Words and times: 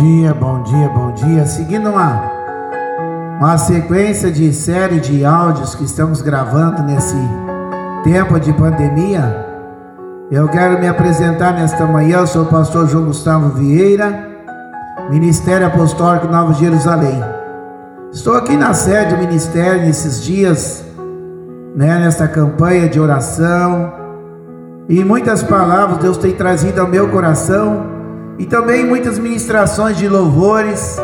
dia, 0.00 0.32
bom 0.32 0.62
dia, 0.62 0.88
bom 0.88 1.12
dia. 1.12 1.44
Seguindo 1.44 1.90
uma, 1.90 2.22
uma 3.38 3.58
sequência 3.58 4.30
de 4.32 4.52
série 4.52 4.98
de 4.98 5.24
áudios 5.24 5.74
que 5.74 5.84
estamos 5.84 6.22
gravando 6.22 6.82
nesse 6.82 7.16
tempo 8.02 8.40
de 8.40 8.50
pandemia, 8.54 9.46
eu 10.30 10.48
quero 10.48 10.80
me 10.80 10.88
apresentar 10.88 11.52
nesta 11.52 11.86
manhã. 11.86 12.20
Eu 12.20 12.26
sou 12.26 12.44
o 12.44 12.46
pastor 12.46 12.88
João 12.88 13.04
Gustavo 13.06 13.50
Vieira, 13.50 14.26
Ministério 15.10 15.66
Apostólico 15.66 16.28
Nova 16.28 16.54
Jerusalém. 16.54 17.22
Estou 18.10 18.34
aqui 18.34 18.56
na 18.56 18.72
sede 18.72 19.14
do 19.14 19.20
ministério 19.20 19.82
nesses 19.82 20.22
dias, 20.22 20.82
né, 21.76 21.98
nesta 21.98 22.26
campanha 22.26 22.88
de 22.88 22.98
oração. 22.98 23.92
E 24.88 25.04
muitas 25.04 25.42
palavras 25.42 25.98
Deus 25.98 26.16
tem 26.16 26.32
trazido 26.32 26.80
ao 26.80 26.88
meu 26.88 27.08
coração 27.08 27.99
e 28.40 28.46
também 28.46 28.86
muitas 28.86 29.18
ministrações 29.18 29.98
de 29.98 30.08
louvores 30.08 30.96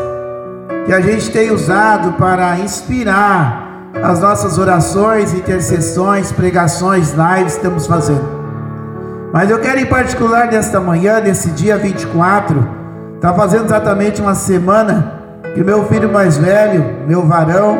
que 0.87 0.91
a 0.91 0.99
gente 0.99 1.29
tem 1.29 1.51
usado 1.51 2.13
para 2.13 2.57
inspirar 2.57 3.91
as 4.01 4.19
nossas 4.19 4.57
orações, 4.57 5.35
intercessões, 5.35 6.31
pregações, 6.31 7.11
lives 7.11 7.53
que 7.53 7.59
estamos 7.59 7.85
fazendo. 7.85 8.27
Mas 9.31 9.51
eu 9.51 9.59
quero 9.59 9.79
em 9.79 9.85
particular 9.85 10.47
nesta 10.47 10.79
manhã, 10.79 11.19
nesse 11.19 11.51
dia 11.51 11.77
24, 11.77 12.67
está 13.17 13.31
fazendo 13.35 13.65
exatamente 13.65 14.19
uma 14.19 14.33
semana 14.33 15.21
que 15.53 15.63
meu 15.63 15.85
filho 15.85 16.11
mais 16.11 16.37
velho, 16.37 17.05
meu 17.07 17.21
varão, 17.21 17.77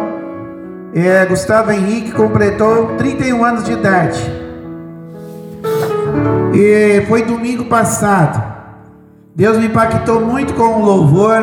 é, 0.94 1.26
Gustavo 1.26 1.72
Henrique, 1.72 2.12
completou 2.12 2.95
31 3.00 3.44
anos 3.44 3.64
de 3.64 3.72
idade. 3.72 4.22
E 6.53 7.03
foi 7.08 7.23
domingo 7.23 7.66
passado. 7.66 8.56
Deus 9.38 9.55
me 9.59 9.68
impactou 9.68 10.20
muito 10.20 10.55
com 10.55 10.82
o 10.82 10.84
louvor 10.84 11.40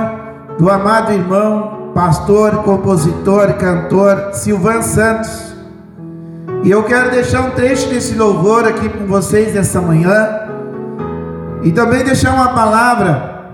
do 0.58 0.68
amado 0.68 1.12
irmão, 1.12 1.92
pastor, 1.94 2.64
compositor, 2.64 3.54
cantor 3.54 4.30
Silvan 4.32 4.82
Santos. 4.82 5.54
E 6.64 6.72
eu 6.72 6.82
quero 6.82 7.12
deixar 7.12 7.42
um 7.42 7.50
trecho 7.52 7.88
desse 7.88 8.16
louvor 8.16 8.66
aqui 8.66 8.88
com 8.88 9.06
vocês 9.06 9.54
nessa 9.54 9.80
manhã. 9.80 10.28
E 11.62 11.70
também 11.70 12.02
deixar 12.02 12.34
uma 12.34 12.48
palavra 12.48 13.52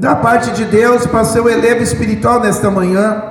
da 0.00 0.16
parte 0.16 0.50
de 0.50 0.64
Deus 0.64 1.06
para 1.06 1.22
seu 1.22 1.48
elevo 1.48 1.80
espiritual 1.80 2.40
nesta 2.40 2.72
manhã. 2.72 3.22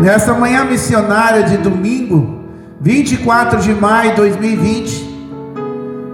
Nesta 0.00 0.34
manhã 0.34 0.64
missionária 0.64 1.42
de 1.42 1.56
domingo, 1.56 2.44
24 2.80 3.58
de 3.58 3.74
maio 3.74 4.10
de 4.10 4.16
2020. 4.18 5.18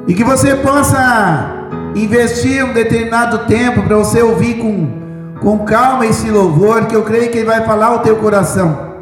E 0.08 0.14
que 0.14 0.24
você 0.24 0.54
possa 0.54 1.53
investir 1.94 2.64
um 2.64 2.72
determinado 2.72 3.46
tempo 3.46 3.82
para 3.82 3.96
você 3.96 4.22
ouvir 4.22 4.54
com, 4.54 5.38
com 5.40 5.58
calma 5.64 6.06
esse 6.06 6.30
louvor, 6.30 6.86
que 6.86 6.96
eu 6.96 7.02
creio 7.02 7.30
que 7.30 7.38
ele 7.38 7.46
vai 7.46 7.64
falar 7.64 7.86
ao 7.86 8.00
teu 8.00 8.16
coração. 8.16 8.92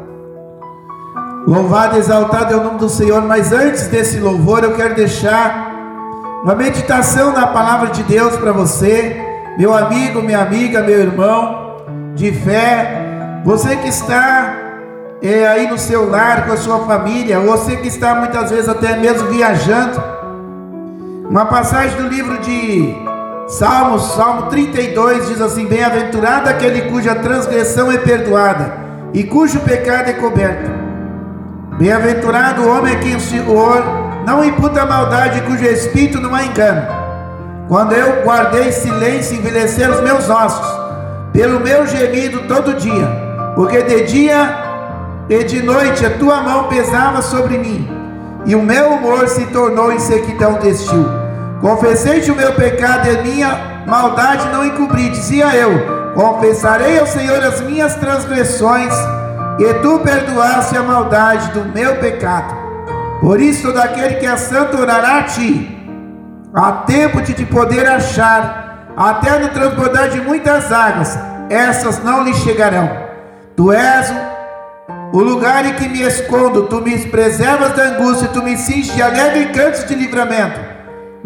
Louvado, 1.45 1.97
exaltado 1.97 2.53
é 2.53 2.57
o 2.57 2.63
nome 2.63 2.79
do 2.79 2.87
Senhor, 2.87 3.21
mas 3.21 3.51
antes 3.51 3.87
desse 3.87 4.19
louvor 4.19 4.63
eu 4.63 4.73
quero 4.75 4.95
deixar 4.95 5.73
uma 6.43 6.55
meditação 6.55 7.33
na 7.33 7.47
palavra 7.47 7.89
de 7.89 8.03
Deus 8.03 8.35
para 8.37 8.51
você, 8.51 9.21
meu 9.57 9.73
amigo, 9.73 10.21
minha 10.21 10.41
amiga, 10.41 10.81
meu 10.81 10.99
irmão 10.99 11.63
de 12.15 12.31
fé, 12.31 13.41
você 13.43 13.75
que 13.75 13.89
está 13.89 14.55
é, 15.21 15.47
aí 15.47 15.69
no 15.69 15.77
seu 15.77 16.09
lar 16.09 16.45
com 16.45 16.53
a 16.53 16.57
sua 16.57 16.79
família, 16.85 17.39
você 17.39 17.77
que 17.77 17.87
está 17.87 18.15
muitas 18.15 18.51
vezes 18.51 18.69
até 18.69 18.95
mesmo 18.97 19.29
viajando, 19.29 20.01
uma 21.33 21.47
passagem 21.47 21.99
do 21.99 22.07
livro 22.07 22.37
de 22.41 22.95
Salmos, 23.47 24.03
Salmo 24.13 24.51
32, 24.51 25.29
diz 25.29 25.41
assim: 25.41 25.65
Bem-aventurado 25.65 26.47
aquele 26.47 26.83
cuja 26.91 27.15
transgressão 27.15 27.91
é 27.91 27.97
perdoada 27.97 28.71
e 29.15 29.23
cujo 29.23 29.59
pecado 29.61 30.11
é 30.11 30.13
coberto. 30.13 30.69
Bem-aventurado 31.79 32.61
o 32.61 32.69
homem 32.69 32.95
a 32.95 32.99
quem 32.99 33.15
o 33.15 33.19
Senhor 33.19 33.83
não 34.27 34.45
imputa 34.45 34.85
maldade 34.85 35.41
cujo 35.41 35.65
espírito 35.65 36.21
não 36.21 36.35
há 36.35 36.45
engano. 36.45 36.85
Quando 37.67 37.93
eu 37.93 38.21
guardei 38.23 38.71
silêncio, 38.71 39.35
envelheceram 39.35 39.95
os 39.95 40.01
meus 40.01 40.29
ossos, 40.29 40.79
pelo 41.31 41.59
meu 41.59 41.87
gemido 41.87 42.47
todo 42.47 42.75
dia, 42.75 43.07
porque 43.55 43.81
de 43.81 44.03
dia 44.03 44.55
e 45.27 45.43
de 45.43 45.63
noite 45.63 46.05
a 46.05 46.11
tua 46.11 46.43
mão 46.43 46.67
pesava 46.67 47.23
sobre 47.23 47.57
mim, 47.57 47.89
e 48.45 48.53
o 48.53 48.61
meu 48.61 48.91
humor 48.91 49.27
se 49.27 49.47
tornou 49.47 49.91
em 49.91 49.97
sequidão 49.97 50.59
destil. 50.59 51.22
Confessei-te 51.63 52.29
o 52.29 52.35
meu 52.35 52.51
pecado 52.55 53.07
e 53.07 53.23
minha 53.23 53.85
maldade 53.87 54.49
não 54.49 54.65
encobri, 54.65 55.07
dizia 55.07 55.55
eu. 55.55 56.13
Confessarei 56.13 56.99
ao 56.99 57.07
Senhor 57.07 57.41
as 57.41 57.61
minhas 57.61 57.95
transgressões, 57.95 58.93
e 59.57 59.73
tu 59.75 59.99
perdoaste 59.99 60.75
a 60.75 60.83
maldade 60.83 61.51
do 61.51 61.63
meu 61.73 61.95
pecado. 62.01 62.53
Por 63.21 63.39
isso, 63.39 63.63
todo 63.63 63.79
aquele 63.79 64.15
que 64.15 64.25
é 64.25 64.35
santo 64.35 64.77
orará 64.77 65.19
a 65.19 65.23
ti, 65.23 65.89
há 66.53 66.71
tempo 66.85 67.21
de 67.21 67.33
te 67.33 67.45
poder 67.45 67.87
achar, 67.87 68.89
até 68.97 69.39
no 69.39 69.47
transbordar 69.47 70.09
de 70.09 70.19
muitas 70.19 70.69
águas, 70.69 71.17
essas 71.49 72.03
não 72.03 72.25
lhe 72.25 72.33
chegarão. 72.33 72.89
Tu 73.55 73.71
és 73.71 74.13
o 75.13 75.21
lugar 75.21 75.65
em 75.65 75.75
que 75.75 75.87
me 75.87 76.01
escondo, 76.01 76.63
tu 76.63 76.81
me 76.81 76.97
preservas 77.07 77.73
da 77.73 77.83
angústia, 77.83 78.27
tu 78.27 78.43
me 78.43 78.57
cinges 78.57 78.93
de 78.93 79.01
alegre 79.01 79.45
cantos 79.53 79.85
de 79.85 79.95
livramento. 79.95 80.72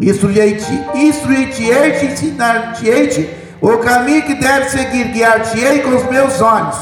Instruir-te, 0.00 0.72
instruir-te-ei, 0.94 1.92
te 1.92 2.06
ensinar-te-ei 2.06 3.48
o 3.60 3.78
caminho 3.78 4.22
que 4.22 4.34
deve 4.34 4.68
seguir, 4.68 5.08
guiar-te-ei 5.08 5.80
com 5.80 5.96
os 5.96 6.04
meus 6.08 6.40
olhos. 6.40 6.76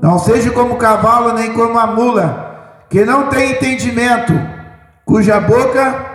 Não 0.00 0.18
seja 0.18 0.50
como 0.50 0.74
o 0.74 0.78
cavalo, 0.78 1.32
nem 1.32 1.52
como 1.52 1.78
a 1.78 1.86
mula, 1.86 2.84
que 2.88 3.04
não 3.04 3.28
tem 3.28 3.52
entendimento, 3.52 4.32
cuja 5.04 5.40
boca 5.40 6.14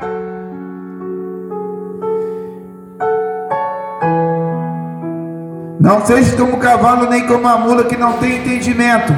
Não 5.82 6.06
seja 6.06 6.38
como 6.38 6.58
o 6.58 6.60
cavalo, 6.60 7.10
nem 7.10 7.26
como 7.26 7.48
a 7.48 7.58
mula 7.58 7.86
que 7.86 7.98
não 7.98 8.14
tem 8.14 8.38
entendimento, 8.38 9.12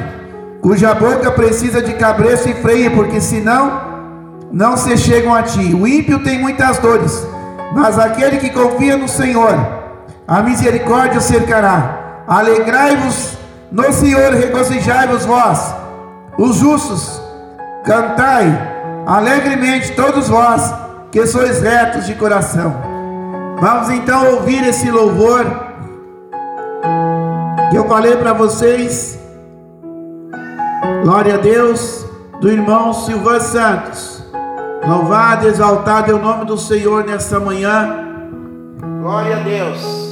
cuja 0.62 0.94
boca 0.94 1.30
precisa 1.30 1.82
de 1.82 1.92
cabreço 1.96 2.48
e 2.48 2.54
freio, 2.54 2.92
porque 2.92 3.20
senão 3.20 3.83
não 4.54 4.78
se 4.78 4.96
chegam 4.96 5.34
a 5.34 5.42
ti. 5.42 5.74
O 5.74 5.88
ímpio 5.88 6.24
tem 6.24 6.40
muitas 6.40 6.78
dores, 6.78 7.28
mas 7.76 7.98
aquele 7.98 8.38
que 8.38 8.52
confia 8.52 8.96
no 8.96 9.08
Senhor, 9.10 9.58
a 10.28 10.44
misericórdia 10.44 11.18
o 11.18 11.22
cercará. 11.22 12.24
Alegrai-vos 12.28 13.36
no 13.72 13.92
Senhor, 13.92 14.32
regozijai-vos 14.34 15.26
vós, 15.26 15.74
os 16.38 16.58
justos, 16.58 17.20
cantai 17.84 18.72
alegremente 19.08 19.92
todos 19.94 20.30
vós 20.30 20.74
que 21.12 21.26
sois 21.26 21.62
retos 21.62 22.06
de 22.06 22.14
coração. 22.14 22.74
Vamos 23.60 23.90
então 23.90 24.36
ouvir 24.36 24.64
esse 24.68 24.90
louvor 24.90 25.46
que 27.72 27.76
eu 27.76 27.88
falei 27.88 28.16
para 28.18 28.34
vocês. 28.34 29.20
Glória 31.04 31.36
a 31.36 31.38
Deus, 31.38 32.06
do 32.40 32.50
irmão 32.50 32.94
Silvan 32.94 33.40
Santos. 33.40 34.13
Louvado, 34.88 35.48
exaltado 35.48 36.12
é 36.12 36.14
o 36.14 36.22
nome 36.22 36.46
do 36.46 36.58
Senhor 36.58 37.06
nessa 37.06 37.40
manhã. 37.40 38.06
Glória 39.02 39.38
a 39.38 39.40
Deus. 39.40 40.03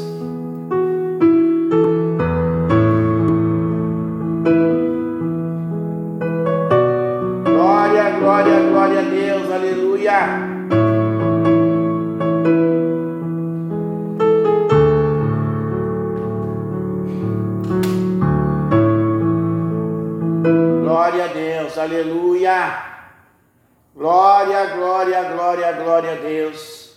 Glória, 25.51 25.71
glória, 25.73 26.11
a 26.13 26.15
Deus. 26.15 26.95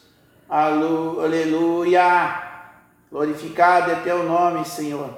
Aleluia. 0.48 2.42
Glorificado 3.10 3.90
é 3.90 3.96
teu 3.96 4.22
nome, 4.22 4.64
Senhor. 4.64 5.10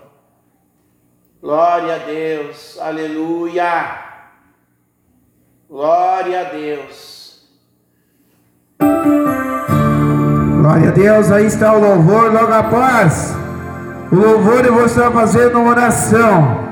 Glória 1.41 1.97
a 1.97 1.99
Deus. 1.99 2.79
Aleluia. 2.81 3.99
Glória 5.69 6.41
a 6.41 6.45
Deus. 6.45 7.47
Glória 10.61 10.89
a 10.89 10.93
Deus. 10.93 11.31
Aí 11.31 11.45
está 11.45 11.75
o 11.75 11.81
louvor 11.81 12.33
logo 12.33 12.53
após. 12.53 13.35
O 14.11 14.17
louvor 14.17 14.65
eu 14.65 14.73
vou 14.73 14.87
estar 14.87 15.11
fazendo 15.11 15.59
uma 15.59 15.71
oração. 15.71 16.65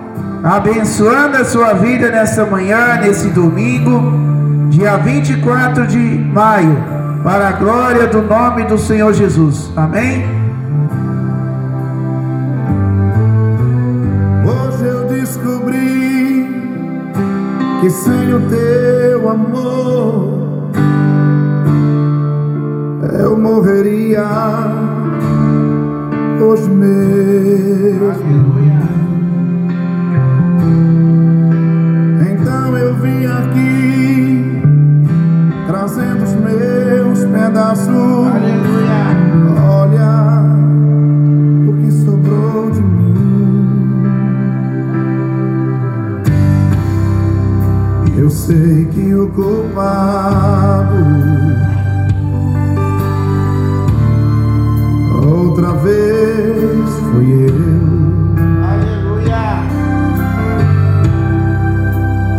Abençoando 0.43 1.37
a 1.37 1.45
sua 1.45 1.75
vida 1.75 2.11
nessa 2.11 2.47
manhã, 2.47 2.97
nesse 2.97 3.29
domingo 3.31 4.34
dia 4.75 4.97
24 4.97 5.87
de 5.87 5.99
maio, 5.99 6.77
para 7.23 7.51
a 7.51 7.53
glória 7.53 8.09
do 8.09 8.23
nome 8.23 8.65
do 8.65 8.77
Senhor 8.77 9.13
Jesus. 9.15 9.71
Amém? 9.77 10.25
Hoje 14.45 14.85
eu 14.85 15.07
descobri 15.07 16.49
que 17.81 17.89
sem 17.89 18.35
o 18.35 18.41
teu 18.49 19.31
amor 19.31 20.73
eu 23.21 23.39
morreria 23.39 24.27
hoje 26.41 26.69
mesmo. 26.69 28.11
Aleluia. 28.11 28.74
Eu 48.17 48.31
sei 48.31 48.85
que 48.87 49.13
o 49.13 49.29
culpado 49.31 50.95
outra 55.27 55.73
vez 55.73 56.91
fui 57.11 57.47
eu. 57.49 57.55
Aleluia. 58.65 59.45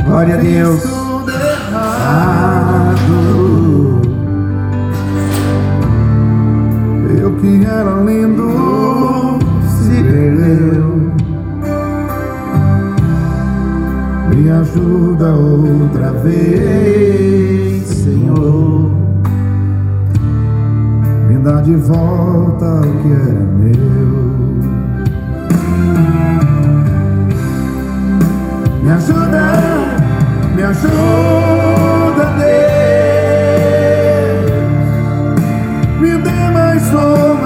Glória 0.06 0.36
a 0.36 0.38
Deus. 0.38 0.82
Tudo 0.82 1.32
errado. 1.32 2.86
Eu 7.22 7.36
que 7.36 7.66
era 7.66 8.02
lindo 8.02 8.45
Me 14.36 14.52
ajuda 14.52 15.34
outra 15.34 16.12
vez, 16.12 17.88
Senhor 17.88 18.96
dá 21.46 21.62
de 21.62 21.76
volta 21.76 22.66
o 22.66 23.02
que 23.02 23.12
era 23.12 23.46
meu. 23.60 23.76
Me 28.82 28.90
ajuda, 28.92 29.46
me 30.56 30.64
ajuda, 30.64 32.26
Deus. 32.40 32.56
Me 36.02 36.18
dê 36.18 36.50
mais 36.52 36.92
uma 36.92 37.45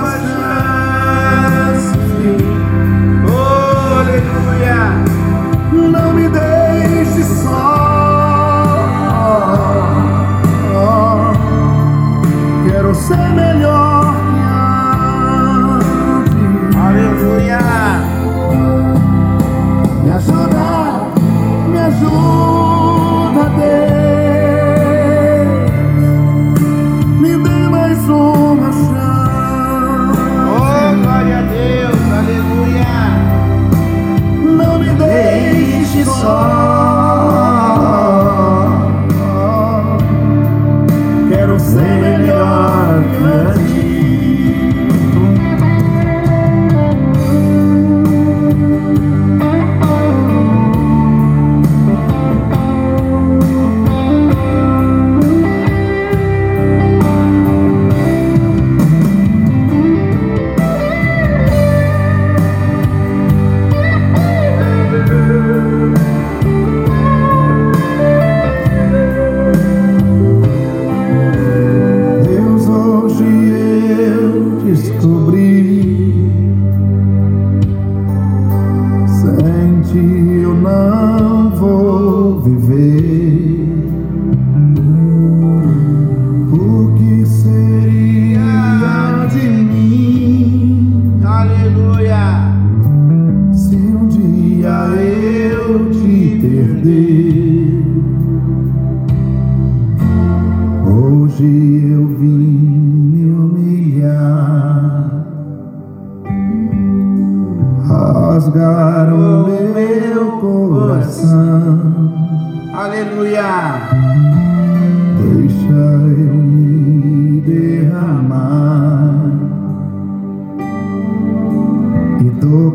summer. 13.10 13.49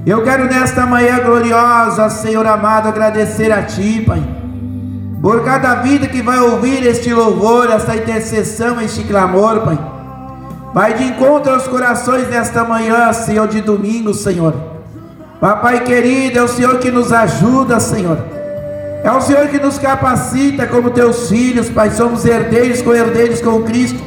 Eu 0.06 0.22
quero 0.24 0.46
nesta 0.46 0.86
manhã 0.86 1.18
gloriosa, 1.20 2.08
Senhor 2.10 2.46
amado, 2.46 2.88
agradecer 2.88 3.52
a 3.52 3.62
Ti, 3.62 4.02
Pai, 4.06 4.22
por 5.20 5.44
cada 5.44 5.76
vida 5.76 6.06
que 6.06 6.22
vai 6.22 6.38
ouvir 6.38 6.86
este 6.86 7.12
louvor, 7.12 7.70
esta 7.70 7.96
intercessão, 7.96 8.80
este 8.80 9.02
clamor, 9.04 9.60
Pai. 9.60 9.78
Vai 10.72 10.94
de 10.94 11.04
encontro 11.04 11.52
aos 11.52 11.66
corações 11.66 12.28
nesta 12.28 12.62
manhã, 12.62 13.12
Senhor, 13.12 13.48
de 13.48 13.60
domingo, 13.60 14.14
Senhor. 14.14 14.54
Papai 15.40 15.84
querido, 15.84 16.38
é 16.38 16.42
o 16.42 16.48
Senhor 16.48 16.78
que 16.78 16.90
nos 16.90 17.12
ajuda, 17.12 17.80
Senhor. 17.80 18.18
É 19.02 19.10
o 19.10 19.20
Senhor 19.20 19.46
que 19.48 19.58
nos 19.58 19.78
capacita 19.78 20.66
como 20.66 20.90
teus 20.90 21.28
filhos, 21.28 21.68
Pai. 21.68 21.90
Somos 21.90 22.24
herdeiros 22.24 22.82
com 22.82 22.94
herdeiros 22.94 23.40
com 23.40 23.62
Cristo. 23.62 24.02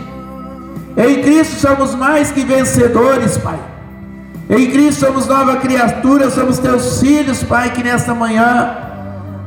Em 0.96 1.22
Cristo 1.22 1.56
somos 1.56 1.96
mais 1.96 2.32
que 2.32 2.44
vencedores, 2.44 3.38
Pai. 3.38 3.60
Em 4.50 4.70
Cristo 4.70 5.06
somos 5.06 5.28
nova 5.28 5.56
criatura, 5.58 6.30
somos 6.30 6.60
teus 6.60 7.00
filhos, 7.00 7.42
Pai, 7.44 7.72
que 7.72 7.82
nesta 7.82 8.14
manhã, 8.14 8.91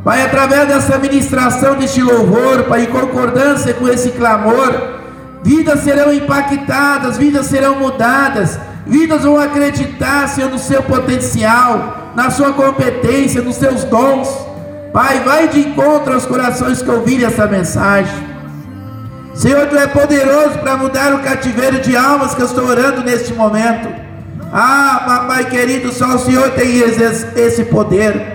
Pai, 0.04 0.22
através 0.22 0.68
dessa 0.68 0.98
ministração 0.98 1.76
deste 1.76 2.02
louvor, 2.02 2.64
Pai, 2.64 2.82
em 2.82 2.86
concordância 2.86 3.72
com 3.72 3.88
esse 3.88 4.10
clamor, 4.10 5.00
vidas 5.42 5.80
serão 5.80 6.12
impactadas, 6.12 7.16
vidas 7.16 7.46
serão 7.46 7.76
mudadas, 7.76 8.58
vidas 8.86 9.22
vão 9.22 9.40
acreditar, 9.40 10.28
Senhor, 10.28 10.50
no 10.50 10.58
seu 10.58 10.82
potencial, 10.82 12.12
na 12.14 12.28
sua 12.30 12.52
competência, 12.52 13.40
nos 13.40 13.56
seus 13.56 13.82
dons. 13.84 14.28
Pai, 14.92 15.20
vai 15.20 15.48
de 15.48 15.60
encontro 15.60 16.12
aos 16.12 16.26
corações 16.26 16.82
que 16.82 16.90
ouvirem 16.90 17.24
essa 17.24 17.46
mensagem. 17.46 18.14
Senhor, 19.34 19.66
Tu 19.68 19.76
é 19.76 19.86
poderoso 19.86 20.58
para 20.58 20.76
mudar 20.76 21.14
o 21.14 21.20
cativeiro 21.20 21.80
de 21.80 21.96
almas 21.96 22.34
que 22.34 22.42
eu 22.42 22.46
estou 22.46 22.66
orando 22.66 23.02
neste 23.02 23.32
momento. 23.32 23.88
Ah, 24.52 25.02
papai 25.06 25.46
querido, 25.46 25.90
só 25.92 26.14
o 26.14 26.18
Senhor 26.18 26.50
tem 26.50 26.78
esse 26.78 27.64
poder. 27.64 28.33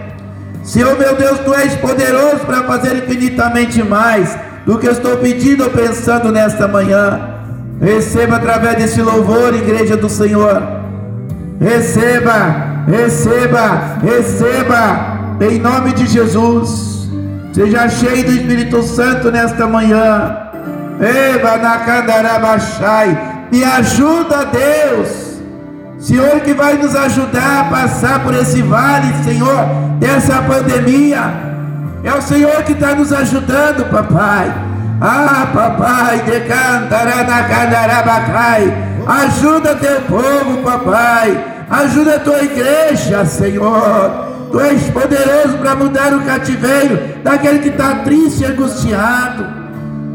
Senhor, 0.69 0.95
meu 0.99 1.15
Deus, 1.15 1.39
Tu 1.39 1.51
és 1.51 1.75
poderoso 1.77 2.45
para 2.45 2.63
fazer 2.63 2.95
infinitamente 2.95 3.81
mais 3.81 4.37
do 4.67 4.77
que 4.77 4.85
eu 4.85 4.91
estou 4.91 5.17
pedindo 5.17 5.63
ou 5.63 5.71
pensando 5.71 6.31
nesta 6.31 6.67
manhã. 6.67 7.19
Receba 7.81 8.35
através 8.35 8.75
desse 8.75 9.01
louvor, 9.01 9.55
igreja 9.55 9.97
do 9.97 10.07
Senhor. 10.07 10.61
Receba 11.59 12.69
receba, 12.85 13.97
receba, 14.03 15.37
em 15.41 15.59
nome 15.59 15.93
de 15.93 16.05
Jesus. 16.05 17.09
Seja 17.51 17.89
cheio 17.89 18.25
do 18.25 18.31
Espírito 18.31 18.83
Santo 18.83 19.31
nesta 19.31 19.65
manhã. 19.65 20.37
Eva 20.99 21.57
na. 21.57 21.79
Me 23.51 23.63
ajuda, 23.63 24.45
Deus. 24.45 25.28
Senhor 26.09 26.39
que 26.39 26.55
vai 26.55 26.73
nos 26.73 26.95
ajudar 26.95 27.59
a 27.59 27.63
passar 27.65 28.23
por 28.23 28.33
esse 28.33 28.63
vale, 28.63 29.13
Senhor, 29.23 29.63
dessa 29.99 30.41
pandemia. 30.41 31.21
É 32.03 32.11
o 32.11 32.19
Senhor 32.19 32.63
que 32.63 32.71
está 32.71 32.95
nos 32.95 33.13
ajudando, 33.13 33.87
papai. 33.91 34.51
Ah, 34.99 35.47
papai, 35.53 36.23
Ajuda 39.07 39.75
teu 39.75 40.01
povo, 40.01 40.63
papai. 40.63 41.45
Ajuda 41.69 42.15
a 42.15 42.19
tua 42.19 42.41
igreja, 42.41 43.23
Senhor. 43.25 44.29
Tu 44.51 44.59
és 44.61 44.89
poderoso 44.89 45.59
para 45.59 45.75
mudar 45.75 46.11
o 46.15 46.21
cativeiro 46.21 47.21
daquele 47.23 47.59
que 47.59 47.69
está 47.69 47.99
triste 48.03 48.41
e 48.41 48.45
angustiado. 48.47 49.45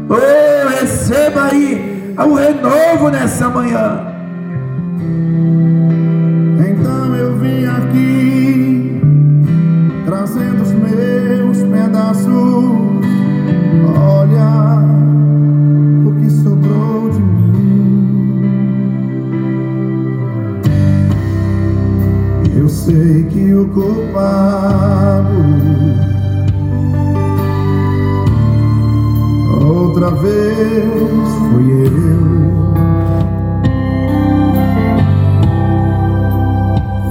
Oh, 0.09 0.67
receba 0.77 1.45
aí 1.45 2.13
o 2.17 2.33
renovo 2.33 3.09
nessa 3.09 3.47
manhã. 3.47 4.13
Vim 7.45 7.63
aqui 7.65 8.99
trazendo 10.03 10.63
os 10.63 10.71
meus 10.71 11.59
pedaços. 11.59 12.25
Olha 13.95 14.81
o 16.07 16.11
que 16.15 16.27
sobrou 16.31 17.11
de 17.11 17.19
mim. 17.19 18.41
Eu 22.57 22.67
sei 22.67 23.25
que 23.25 23.53
o 23.53 23.67
culpado 23.67 25.35
outra 29.61 30.09
vez 30.09 31.29
fui 31.51 31.74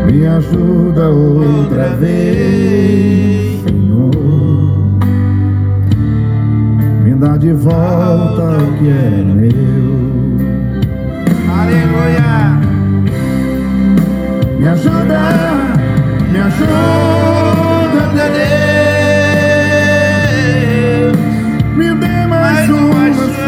Me 0.07 0.25
ajuda 0.25 1.09
outra 1.09 1.89
vez, 1.97 3.61
Senhor. 3.65 4.13
Me 7.03 7.13
dá 7.17 7.37
de 7.37 7.53
volta 7.55 8.59
o 8.63 8.73
que 8.79 8.89
é 8.89 9.21
meu. 9.35 9.99
Aleluia. 11.59 12.61
Me 14.61 14.69
ajuda 14.69 15.64
me 16.35 16.41
ajuda, 16.41 18.27
Deus, 20.99 21.19
me 21.77 21.95
dê 21.95 22.27
mais, 22.27 22.69
mais 22.69 22.71
uma, 22.71 23.44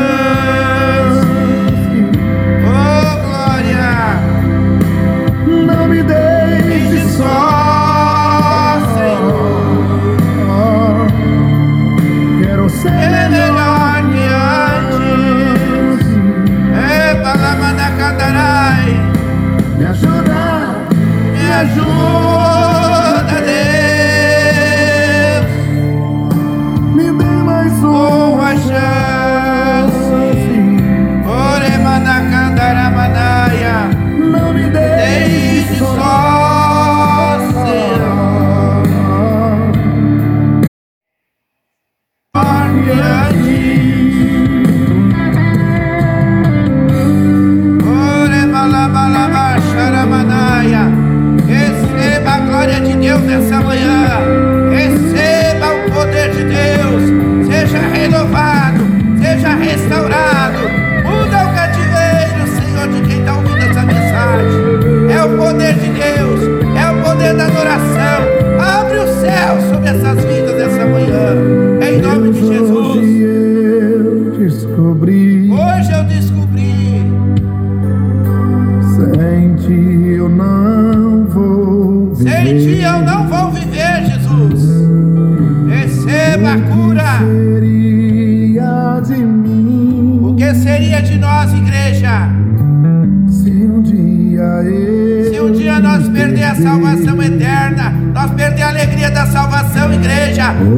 grande. 42.87 43.86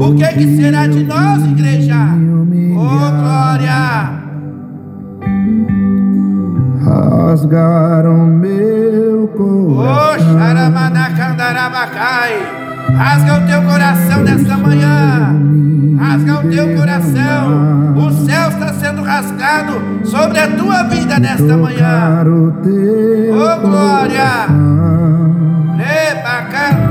O 0.01 0.15
que, 0.15 0.27
que 0.27 0.57
será 0.57 0.87
de 0.87 1.05
nós, 1.05 1.45
igreja? 1.45 1.97
Oh, 2.75 3.11
glória! 3.21 4.11
Rasgaram 6.85 8.27
meu 8.27 9.29
coração. 9.29 9.77
Oh. 9.79 10.17
Rasga 12.97 13.35
o 13.35 13.47
teu 13.47 13.63
coração 13.63 14.23
nesta 14.23 14.57
manhã. 14.57 15.37
Rasga 15.99 16.35
o 16.41 16.51
teu 16.51 16.77
coração. 16.77 17.95
O 17.97 18.11
céu 18.11 18.49
está 18.49 18.73
sendo 18.73 19.03
rasgado 19.03 19.75
sobre 20.05 20.39
a 20.39 20.49
tua 20.57 20.85
vida 20.85 21.19
nesta 21.19 21.57
manhã. 21.57 22.25
Oh, 23.31 23.61
glória! 23.61 24.49
Faça 26.59 26.88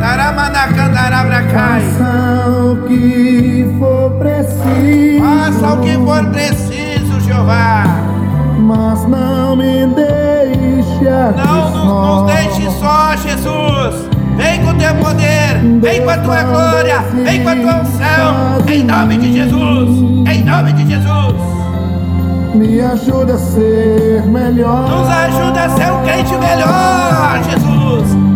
Não 11.31 12.23
nos, 12.23 12.33
deixe 12.33 12.69
só, 12.79 13.15
Jesus. 13.15 14.09
Vem 14.37 14.63
com 14.63 14.69
o 14.69 14.73
teu 14.75 14.93
poder, 14.95 15.59
vem 15.81 16.03
com 16.03 16.09
a 16.09 16.17
tua 16.17 16.43
glória, 16.43 16.99
vem 16.99 17.43
com 17.43 17.49
a 17.49 17.55
tua 17.55 17.81
unção. 17.81 18.67
Em 18.67 18.83
nome 18.83 19.17
de 19.17 19.33
Jesus, 19.33 19.89
em 20.31 20.43
nome 20.43 20.73
de 20.73 20.87
Jesus. 20.87 21.35
Me 22.53 22.81
ajuda 22.81 23.33
a 23.33 23.37
ser 23.37 24.23
melhor. 24.27 24.89
Nos 24.89 25.07
ajuda 25.09 25.63
a 25.63 25.69
ser 25.69 25.91
um 25.91 26.03
crente 26.03 26.33
melhor, 26.37 27.43
Jesus. 27.49 28.26